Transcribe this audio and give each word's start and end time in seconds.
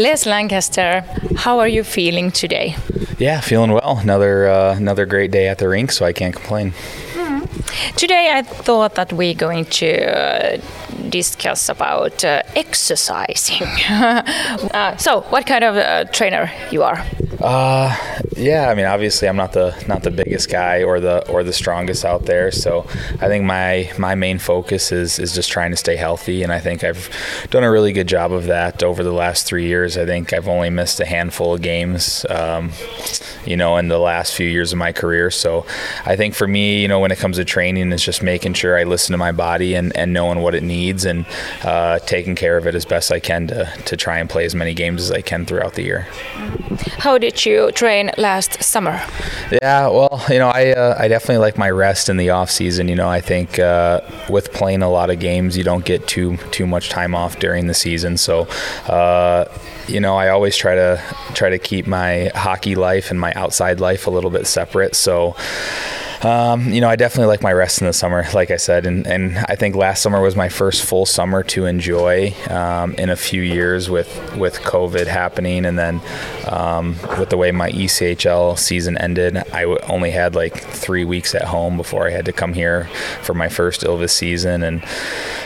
Les 0.00 0.24
Lancaster, 0.24 1.04
how 1.36 1.58
are 1.58 1.68
you 1.68 1.84
feeling 1.84 2.30
today? 2.30 2.74
Yeah, 3.18 3.40
feeling 3.40 3.70
well. 3.70 3.98
Another 3.98 4.48
uh, 4.48 4.74
another 4.74 5.04
great 5.04 5.30
day 5.30 5.46
at 5.46 5.58
the 5.58 5.68
rink, 5.68 5.92
so 5.92 6.06
I 6.06 6.14
can't 6.14 6.34
complain. 6.34 6.72
Today 7.96 8.30
I 8.32 8.42
thought 8.42 8.94
that 8.94 9.12
we're 9.12 9.34
going 9.34 9.66
to 9.66 9.90
uh, 10.06 10.60
discuss 11.10 11.68
about 11.68 12.24
uh, 12.24 12.42
exercising. 12.56 13.68
uh, 13.90 14.96
so, 14.96 15.20
what 15.28 15.46
kind 15.46 15.64
of 15.64 15.76
uh, 15.76 16.04
trainer 16.04 16.50
you 16.70 16.82
are? 16.82 17.04
Uh, 17.40 17.96
yeah, 18.36 18.68
I 18.68 18.74
mean, 18.74 18.84
obviously, 18.84 19.26
I'm 19.26 19.36
not 19.36 19.52
the 19.52 19.74
not 19.88 20.02
the 20.02 20.10
biggest 20.10 20.50
guy 20.50 20.82
or 20.82 21.00
the 21.00 21.26
or 21.30 21.42
the 21.42 21.54
strongest 21.54 22.04
out 22.04 22.26
there. 22.26 22.50
So, 22.50 22.86
I 23.20 23.28
think 23.28 23.44
my 23.44 23.90
my 23.98 24.14
main 24.14 24.38
focus 24.38 24.92
is 24.92 25.18
is 25.18 25.34
just 25.34 25.50
trying 25.50 25.70
to 25.70 25.76
stay 25.76 25.96
healthy, 25.96 26.42
and 26.42 26.52
I 26.52 26.60
think 26.60 26.84
I've 26.84 27.08
done 27.50 27.64
a 27.64 27.70
really 27.70 27.92
good 27.92 28.08
job 28.08 28.32
of 28.32 28.44
that 28.46 28.82
over 28.82 29.02
the 29.02 29.12
last 29.12 29.46
three 29.46 29.66
years. 29.66 29.96
I 29.96 30.04
think 30.04 30.32
I've 30.34 30.48
only 30.48 30.68
missed 30.68 31.00
a 31.00 31.06
handful 31.06 31.54
of 31.54 31.62
games, 31.62 32.26
um, 32.28 32.72
you 33.44 33.56
know, 33.56 33.76
in 33.76 33.88
the 33.88 33.98
last 33.98 34.34
few 34.34 34.46
years 34.46 34.72
of 34.72 34.78
my 34.78 34.92
career. 34.92 35.30
So, 35.30 35.66
I 36.04 36.16
think 36.16 36.34
for 36.34 36.46
me, 36.46 36.82
you 36.82 36.88
know, 36.88 37.00
when 37.00 37.10
it 37.10 37.18
comes 37.18 37.36
to 37.36 37.44
training, 37.44 37.92
it's 37.92 38.04
just 38.04 38.22
making 38.22 38.54
sure 38.54 38.78
I 38.78 38.84
listen 38.84 39.12
to 39.12 39.18
my 39.18 39.32
body 39.32 39.74
and, 39.74 39.96
and 39.96 40.12
knowing 40.12 40.40
what 40.40 40.54
it 40.54 40.62
needs 40.62 41.04
and 41.04 41.26
uh, 41.62 41.98
taking 42.00 42.34
care 42.34 42.56
of 42.56 42.66
it 42.66 42.74
as 42.74 42.84
best 42.84 43.12
I 43.12 43.20
can 43.20 43.46
to 43.48 43.70
to 43.86 43.96
try 43.96 44.18
and 44.18 44.28
play 44.28 44.44
as 44.44 44.54
many 44.54 44.74
games 44.74 45.02
as 45.02 45.10
I 45.10 45.20
can 45.20 45.46
throughout 45.46 45.74
the 45.74 45.82
year. 45.82 46.06
How 46.98 47.18
did 47.18 47.44
you 47.44 47.72
train 47.72 48.10
last 48.18 48.62
summer? 48.62 49.00
Yeah, 49.50 49.88
well, 49.88 50.22
you 50.28 50.38
know, 50.38 50.48
I 50.48 50.72
uh, 50.72 50.96
I 50.98 51.08
definitely 51.08 51.38
like 51.38 51.58
my 51.58 51.70
rest 51.70 52.08
in 52.08 52.16
the 52.16 52.30
off 52.30 52.50
season. 52.50 52.88
You 52.88 52.96
know, 52.96 53.08
I 53.08 53.20
think 53.20 53.58
uh, 53.58 54.00
with 54.28 54.52
playing 54.52 54.82
a 54.82 54.90
lot 54.90 55.10
of 55.10 55.18
games, 55.18 55.56
you 55.56 55.64
don't 55.64 55.84
get 55.84 56.06
too 56.06 56.36
too 56.50 56.66
much 56.66 56.88
time 56.88 57.14
off 57.14 57.38
during 57.38 57.66
the 57.66 57.74
season. 57.74 58.16
So, 58.16 58.46
uh, 58.86 59.44
you 59.88 60.00
know, 60.00 60.16
I 60.16 60.28
always 60.28 60.56
try 60.56 60.74
to 60.74 61.02
try 61.34 61.50
to 61.50 61.58
keep 61.58 61.86
my 61.86 62.30
hockey 62.34 62.74
life 62.74 63.10
and 63.10 63.20
my 63.20 63.29
outside 63.36 63.80
life 63.80 64.06
a 64.06 64.10
little 64.10 64.30
bit 64.30 64.46
separate. 64.46 64.94
So. 64.94 65.36
Um, 66.22 66.70
you 66.70 66.82
know, 66.82 66.88
I 66.88 66.96
definitely 66.96 67.28
like 67.28 67.42
my 67.42 67.52
rest 67.52 67.80
in 67.80 67.86
the 67.86 67.94
summer, 67.94 68.26
like 68.34 68.50
I 68.50 68.56
said, 68.56 68.84
and, 68.84 69.06
and 69.06 69.38
I 69.48 69.56
think 69.56 69.74
last 69.74 70.02
summer 70.02 70.20
was 70.20 70.36
my 70.36 70.50
first 70.50 70.82
full 70.82 71.06
summer 71.06 71.42
to 71.44 71.64
enjoy 71.64 72.34
um, 72.50 72.94
in 72.96 73.08
a 73.08 73.16
few 73.16 73.40
years 73.40 73.88
with 73.88 74.36
with 74.36 74.58
COVID 74.60 75.06
happening, 75.06 75.64
and 75.64 75.78
then 75.78 76.02
um, 76.46 76.96
with 77.18 77.30
the 77.30 77.38
way 77.38 77.52
my 77.52 77.70
ECHL 77.70 78.58
season 78.58 78.98
ended, 78.98 79.38
I 79.52 79.62
w- 79.62 79.78
only 79.88 80.10
had 80.10 80.34
like 80.34 80.58
three 80.58 81.06
weeks 81.06 81.34
at 81.34 81.44
home 81.44 81.78
before 81.78 82.06
I 82.06 82.10
had 82.10 82.26
to 82.26 82.32
come 82.32 82.52
here 82.52 82.84
for 83.22 83.32
my 83.32 83.48
first 83.48 83.80
Ilves 83.80 84.10
season, 84.10 84.62
and 84.62 84.84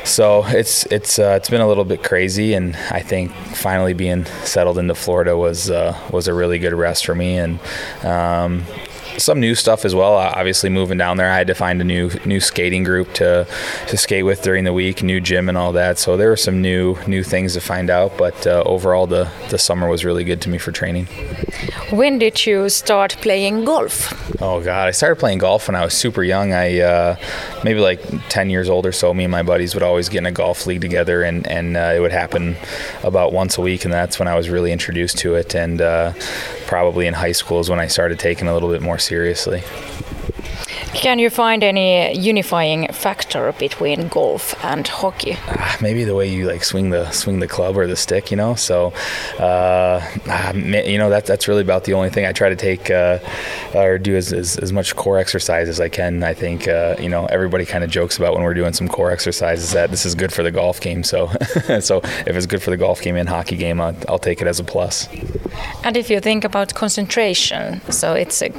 so 0.03 0.45
it's 0.47 0.87
it's 0.87 1.21
uh, 1.21 1.35
it's 1.37 1.51
been 1.51 1.61
a 1.61 1.69
little 1.69 1.85
bit 1.85 2.03
crazy, 2.03 2.53
and 2.53 2.75
I 2.91 2.99
think 3.01 3.31
finally 3.33 3.95
being 3.95 4.25
settled 4.43 4.79
into 4.79 4.97
Florida 4.97 5.37
was 5.37 5.71
uh, 5.71 5.97
was 6.11 6.27
a 6.27 6.35
really 6.35 6.59
good 6.59 6.75
rest 6.75 7.07
for 7.07 7.15
me, 7.15 7.39
and 7.39 7.61
um, 8.03 8.65
some 9.19 9.41
new 9.41 9.55
stuff 9.55 9.85
as 9.85 9.95
well. 9.95 10.15
Obviously, 10.15 10.71
moving 10.71 10.99
down 10.99 11.17
there, 11.17 11.31
I 11.31 11.37
had 11.37 11.47
to 11.49 11.55
find 11.55 11.81
a 11.81 11.85
new 11.85 12.11
new 12.25 12.41
skating 12.41 12.85
group 12.85 13.13
to 13.15 13.47
to 13.89 13.97
skate 13.97 14.25
with 14.25 14.43
during 14.43 14.65
the 14.65 14.73
week, 14.73 15.03
new 15.03 15.21
gym 15.21 15.49
and 15.49 15.59
all 15.59 15.73
that. 15.73 15.99
So 15.99 16.17
there 16.17 16.29
were 16.29 16.37
some 16.37 16.61
new 16.61 16.97
new 17.07 17.23
things 17.23 17.55
to 17.55 17.61
find 17.61 17.91
out. 17.91 18.17
But 18.17 18.47
uh, 18.47 18.63
overall, 18.67 19.07
the 19.07 19.31
the 19.51 19.59
summer 19.59 19.89
was 19.89 20.05
really 20.05 20.25
good 20.25 20.41
to 20.43 20.49
me 20.49 20.59
for 20.59 20.73
training. 20.73 21.09
When 21.95 22.19
did 22.19 22.45
you 22.45 22.69
start 22.71 23.17
playing 23.21 23.67
golf? 23.67 24.13
Oh 24.43 24.61
God, 24.61 24.89
I 24.89 24.91
started 24.91 25.15
playing 25.15 25.39
golf 25.39 25.69
when 25.69 25.77
I 25.77 25.85
was 25.85 25.95
super 25.95 26.25
young. 26.25 26.53
I 26.53 26.81
uh, 26.81 27.17
maybe 27.63 27.79
like 27.79 28.01
10 28.31 28.51
years 28.51 28.69
old 28.69 28.85
or 28.85 28.91
so. 28.91 29.15
Me 29.15 29.23
and 29.23 29.31
my 29.31 29.45
buddies 29.45 29.75
would 29.75 29.85
always 29.85 30.09
get 30.09 30.19
in 30.19 30.27
a 30.27 30.33
golf 30.33 30.67
league 30.67 30.81
together, 30.81 31.23
and 31.23 31.47
and 31.47 31.77
uh, 31.77 31.93
it 31.95 32.01
would 32.01 32.11
happen 32.11 32.57
about 33.05 33.33
once 33.33 33.59
a 33.59 33.61
week, 33.61 33.85
and 33.85 33.95
that's 33.95 34.19
when 34.19 34.27
I 34.27 34.35
was 34.35 34.51
really 34.51 34.73
introduced 34.73 35.19
to 35.19 35.37
it. 35.37 35.55
And 35.55 35.81
uh, 35.81 36.15
probably 36.67 37.07
in 37.07 37.15
high 37.15 37.31
school 37.31 37.61
is 37.61 37.71
when 37.71 37.79
I 37.79 37.87
started 37.87 38.19
taking 38.19 38.49
a 38.49 38.53
little 38.53 38.71
bit 38.71 38.83
more 38.83 38.99
seriously. 38.99 39.63
Can 40.95 41.19
you 41.19 41.29
find 41.29 41.65
any 41.65 42.17
unifying 42.17 42.87
factor 42.93 43.53
between 43.53 44.09
golf 44.09 44.55
and 44.65 44.87
hockey? 44.87 45.37
Ah, 45.49 45.77
maybe 45.83 46.05
the 46.05 46.15
way 46.15 46.29
you 46.29 46.47
like 46.47 46.63
swing 46.63 46.91
the 46.91 47.11
swing 47.11 47.41
the 47.41 47.49
club 47.49 47.77
or 47.77 47.87
the 47.87 47.97
stick, 47.97 48.31
you 48.31 48.37
know. 48.37 48.55
So, 48.55 48.93
uh, 49.39 50.01
ah, 50.29 50.53
you 50.53 50.97
know 50.97 51.11
that 51.11 51.27
that's 51.27 51.49
really 51.49 51.63
about 51.63 51.85
the 51.85 51.95
only 51.95 52.11
thing 52.11 52.27
I 52.27 52.33
try 52.33 52.49
to 52.49 52.57
take 52.57 52.91
uh, 52.91 53.19
or 53.75 53.99
do 53.99 54.17
as, 54.17 54.33
as, 54.33 54.57
as, 54.59 54.73
much 54.73 54.95
core 54.95 55.19
exercise 55.19 55.69
as 55.69 55.81
I 55.81 55.89
can. 55.89 56.23
I 56.23 56.33
think 56.33 56.69
uh, 56.69 56.95
you 57.01 57.09
know 57.09 57.27
everybody 57.27 57.67
kind 57.67 57.83
of 57.83 57.91
jokes 57.91 58.17
about 58.17 58.35
when 58.35 58.45
we're 58.45 58.55
doing 58.55 58.73
some 58.73 58.89
core 58.89 59.11
exercises 59.11 59.73
that 59.73 59.91
this 59.91 60.07
is 60.07 60.15
good 60.15 60.33
for 60.33 60.43
the 60.43 60.53
golf 60.53 60.81
game. 60.81 61.03
So, 61.03 61.27
so 61.81 61.99
if 62.27 62.37
it's 62.37 62.47
good 62.47 62.63
for 62.63 62.71
the 62.71 62.77
golf 62.77 63.03
game 63.03 63.17
and 63.17 63.29
hockey 63.29 63.57
game, 63.57 63.81
I'll, 63.81 63.97
I'll 64.09 64.19
take 64.21 64.41
it 64.41 64.47
as 64.47 64.61
a 64.61 64.65
plus. 64.65 65.09
And 65.83 65.97
if 65.97 66.09
you 66.09 66.21
think 66.21 66.45
about 66.45 66.75
concentration, 66.75 67.81
so 67.91 68.15
it's 68.15 68.43
a 68.43 68.51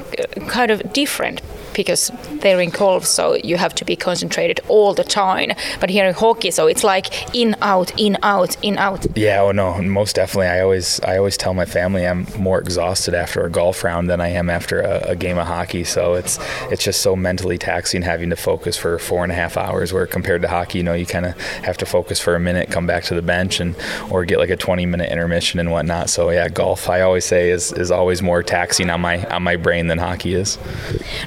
kind 0.47 0.69
of 0.69 0.93
different 0.93 1.41
because 1.75 2.11
they're 2.41 2.61
in 2.61 2.69
golf, 2.69 3.05
so 3.05 3.35
you 3.35 3.57
have 3.57 3.75
to 3.75 3.85
be 3.85 3.95
concentrated 3.95 4.59
all 4.67 4.93
the 4.93 5.03
time. 5.03 5.51
But 5.79 5.89
here 5.89 6.05
in 6.05 6.13
hockey, 6.13 6.51
so 6.51 6.67
it's 6.67 6.83
like 6.83 7.35
in 7.35 7.55
out, 7.61 7.97
in 7.99 8.17
out, 8.23 8.57
in 8.63 8.77
out. 8.77 9.05
Yeah, 9.17 9.41
oh 9.41 9.51
no, 9.51 9.81
most 9.81 10.15
definitely. 10.15 10.47
I 10.47 10.61
always 10.61 10.99
I 11.01 11.17
always 11.17 11.37
tell 11.37 11.53
my 11.53 11.65
family 11.65 12.07
I'm 12.07 12.27
more 12.37 12.59
exhausted 12.59 13.13
after 13.13 13.45
a 13.45 13.49
golf 13.49 13.83
round 13.83 14.09
than 14.09 14.21
I 14.21 14.29
am 14.29 14.49
after 14.49 14.81
a, 14.81 15.11
a 15.11 15.15
game 15.15 15.37
of 15.37 15.47
hockey. 15.47 15.83
So 15.83 16.13
it's 16.13 16.39
it's 16.71 16.83
just 16.83 17.01
so 17.01 17.15
mentally 17.15 17.57
taxing 17.57 18.01
having 18.01 18.29
to 18.29 18.35
focus 18.35 18.77
for 18.77 18.97
four 18.99 19.23
and 19.23 19.31
a 19.31 19.35
half 19.35 19.57
hours. 19.57 19.93
Where 19.93 20.07
compared 20.07 20.41
to 20.43 20.47
hockey, 20.47 20.79
you 20.79 20.83
know, 20.83 20.93
you 20.93 21.05
kind 21.05 21.25
of 21.25 21.39
have 21.63 21.77
to 21.77 21.85
focus 21.85 22.19
for 22.19 22.35
a 22.35 22.39
minute, 22.39 22.71
come 22.71 22.87
back 22.87 23.03
to 23.05 23.15
the 23.15 23.21
bench, 23.21 23.59
and 23.59 23.75
or 24.09 24.25
get 24.25 24.39
like 24.39 24.49
a 24.49 24.57
20 24.57 24.85
minute 24.85 25.11
intermission 25.11 25.59
and 25.59 25.71
whatnot. 25.71 26.09
So 26.09 26.29
yeah, 26.29 26.47
golf 26.49 26.89
I 26.89 27.01
always 27.01 27.25
say 27.25 27.49
is 27.49 27.71
is 27.73 27.91
always 27.91 28.21
more 28.21 28.43
taxing 28.43 28.89
on 28.89 29.01
my 29.01 29.25
on 29.25 29.43
my 29.43 29.55
brain 29.55 29.87
than 29.87 29.97
hockey 29.97 30.33
is. 30.33 30.55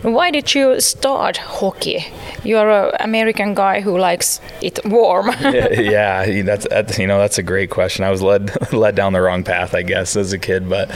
Why 0.02 0.30
did 0.38 0.54
you 0.54 0.80
start 0.80 1.36
hockey? 1.36 2.06
You're 2.44 2.70
an 2.70 2.92
American 3.00 3.54
guy 3.54 3.80
who 3.80 3.98
likes 3.98 4.40
it 4.62 4.78
warm. 4.84 5.26
yeah, 5.40 6.24
yeah, 6.24 6.42
that's, 6.42 6.96
you 6.96 7.08
know 7.08 7.18
that's 7.18 7.38
a 7.38 7.42
great 7.42 7.70
question. 7.70 8.04
I 8.04 8.10
was 8.10 8.22
led 8.22 8.72
led 8.72 8.94
down 8.94 9.14
the 9.14 9.20
wrong 9.20 9.42
path, 9.42 9.74
I 9.74 9.82
guess, 9.82 10.14
as 10.14 10.32
a 10.32 10.38
kid. 10.38 10.68
But 10.68 10.90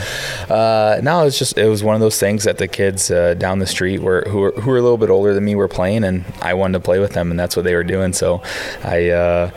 uh, 0.49 1.01
no, 1.03 1.25
it's 1.25 1.37
just 1.37 1.57
it 1.57 1.67
was 1.67 1.83
one 1.83 1.93
of 1.93 1.99
those 1.99 2.17
things 2.17 2.45
that 2.45 2.57
the 2.57 2.69
kids 2.69 3.11
uh, 3.11 3.33
down 3.33 3.59
the 3.59 3.67
street 3.67 4.01
were 4.01 4.23
who 4.29 4.39
were 4.39 4.51
who 4.51 4.71
were 4.71 4.77
a 4.77 4.81
little 4.81 4.97
bit 4.97 5.09
older 5.09 5.33
than 5.33 5.43
me 5.43 5.55
were 5.55 5.67
playing, 5.67 6.05
and 6.05 6.23
I 6.41 6.53
wanted 6.53 6.77
to 6.77 6.79
play 6.79 6.99
with 6.99 7.11
them, 7.11 7.29
and 7.29 7.37
that's 7.37 7.57
what 7.57 7.65
they 7.65 7.75
were 7.75 7.83
doing. 7.83 8.13
So 8.13 8.41
I 8.81 9.09
uh, 9.09 9.51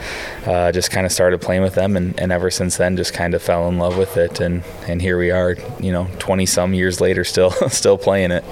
uh 0.46 0.72
just 0.72 0.90
kind 0.90 1.06
of 1.06 1.12
started 1.12 1.40
playing 1.40 1.62
with 1.62 1.76
them, 1.76 1.96
and, 1.96 2.18
and 2.18 2.32
ever 2.32 2.50
since 2.50 2.76
then, 2.76 2.96
just 2.96 3.14
kind 3.14 3.34
of 3.34 3.40
fell 3.42 3.68
in 3.68 3.78
love 3.78 3.96
with 3.96 4.16
it, 4.16 4.40
and 4.40 4.64
and 4.88 5.00
here 5.00 5.16
we 5.16 5.30
are, 5.30 5.54
you 5.78 5.92
know, 5.92 6.08
20 6.18 6.44
some 6.44 6.74
years 6.74 7.00
later, 7.00 7.22
still 7.22 7.50
still 7.68 7.98
playing 7.98 8.32
it. 8.32 8.44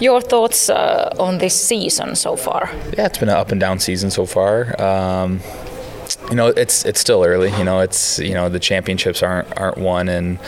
Your 0.00 0.20
thoughts 0.20 0.68
uh, 0.68 1.14
on 1.18 1.38
this 1.38 1.54
season 1.54 2.14
so 2.14 2.36
far? 2.36 2.70
Yeah, 2.96 3.06
it's 3.06 3.18
been 3.18 3.28
an 3.28 3.36
up 3.36 3.52
and 3.52 3.60
down 3.60 3.78
season 3.78 4.10
so 4.10 4.26
far. 4.26 4.80
Um, 4.80 5.40
you 6.30 6.36
know, 6.36 6.48
it's 6.48 6.84
it's 6.84 7.00
still 7.00 7.24
early. 7.24 7.50
You 7.58 7.64
know, 7.64 7.80
it's 7.80 8.18
you 8.18 8.34
know 8.34 8.48
the 8.48 8.60
championships 8.60 9.22
aren't 9.22 9.48
aren't 9.58 9.78
won 9.78 10.08
in 10.08 10.38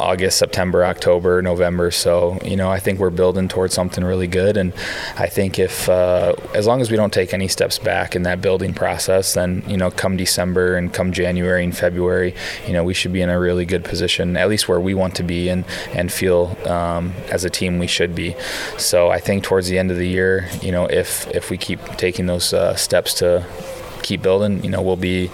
August, 0.00 0.38
September, 0.38 0.84
October, 0.84 1.42
November. 1.42 1.90
So 1.90 2.38
you 2.44 2.56
know, 2.56 2.70
I 2.70 2.78
think 2.78 2.98
we're 2.98 3.10
building 3.10 3.48
towards 3.48 3.74
something 3.74 4.04
really 4.04 4.26
good. 4.26 4.56
And 4.56 4.72
I 5.16 5.26
think 5.28 5.58
if 5.58 5.88
uh, 5.88 6.34
as 6.54 6.66
long 6.66 6.80
as 6.80 6.90
we 6.90 6.96
don't 6.96 7.12
take 7.12 7.32
any 7.32 7.48
steps 7.48 7.78
back 7.78 8.16
in 8.16 8.22
that 8.22 8.40
building 8.40 8.74
process, 8.74 9.34
then 9.34 9.62
you 9.66 9.76
know, 9.76 9.90
come 9.90 10.16
December 10.16 10.76
and 10.76 10.92
come 10.92 11.12
January 11.12 11.64
and 11.64 11.76
February, 11.76 12.34
you 12.66 12.72
know, 12.72 12.84
we 12.84 12.94
should 12.94 13.12
be 13.12 13.20
in 13.20 13.30
a 13.30 13.38
really 13.38 13.64
good 13.64 13.84
position, 13.84 14.36
at 14.36 14.48
least 14.48 14.68
where 14.68 14.80
we 14.80 14.94
want 14.94 15.14
to 15.16 15.22
be 15.22 15.48
and 15.48 15.64
and 15.92 16.12
feel 16.12 16.56
um, 16.66 17.12
as 17.30 17.44
a 17.44 17.50
team 17.50 17.78
we 17.78 17.86
should 17.86 18.14
be. 18.14 18.34
So 18.78 19.10
I 19.10 19.20
think 19.20 19.44
towards 19.44 19.68
the 19.68 19.78
end 19.78 19.90
of 19.90 19.96
the 19.96 20.08
year, 20.08 20.48
you 20.62 20.72
know, 20.72 20.86
if 20.86 21.26
if 21.34 21.50
we 21.50 21.56
keep 21.56 21.80
taking 21.96 22.26
those 22.26 22.52
uh, 22.52 22.74
steps 22.76 23.14
to 23.14 23.46
keep 24.06 24.22
building, 24.22 24.62
you 24.62 24.70
know, 24.70 24.80
we'll 24.80 24.96
be 24.96 25.30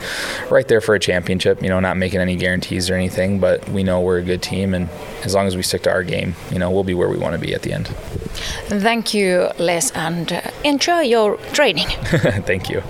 right 0.51 0.67
there 0.67 0.81
for 0.81 0.95
a 0.95 0.99
championship. 0.99 1.63
You 1.63 1.69
know, 1.69 1.79
not 1.79 1.97
making 1.97 2.21
any 2.21 2.37
guarantees 2.37 2.89
or 2.91 2.95
anything, 2.95 3.39
but 3.39 3.69
we 3.69 3.83
know 3.83 4.01
we're 4.01 4.19
a 4.19 4.23
good 4.23 4.43
team, 4.43 4.75
and 4.75 4.89
as 5.25 5.35
long 5.35 5.47
as 5.47 5.57
we 5.57 5.63
stick 5.63 5.83
to 5.83 5.91
our 5.91 6.03
game, 6.03 6.35
you 6.51 6.59
know, 6.59 6.71
we'll 6.71 6.85
be 6.85 6.95
where 6.95 7.09
we 7.09 7.19
want 7.19 7.35
to 7.35 7.39
be 7.39 7.55
at 7.55 7.63
the 7.63 7.73
end. 7.73 7.89
Thank 8.69 9.15
you, 9.15 9.51
Les, 9.59 9.91
and 9.93 10.33
uh, 10.33 10.41
enjoy 10.65 11.01
your 11.01 11.37
training. 11.53 11.89
Thank 12.47 12.71
you. 12.71 12.83